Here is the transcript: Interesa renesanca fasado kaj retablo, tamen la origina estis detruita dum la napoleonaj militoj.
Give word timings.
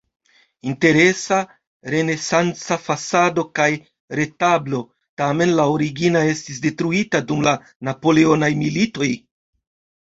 Interesa 0.69 1.35
renesanca 1.93 2.77
fasado 2.87 3.43
kaj 3.61 3.67
retablo, 4.21 4.81
tamen 5.23 5.55
la 5.61 5.69
origina 5.77 6.27
estis 6.33 6.65
detruita 6.67 7.25
dum 7.31 7.49
la 7.53 7.57
napoleonaj 7.91 8.53
militoj. 8.67 9.15